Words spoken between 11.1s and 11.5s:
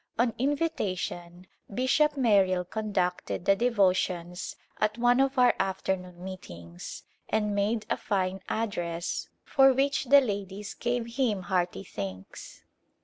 him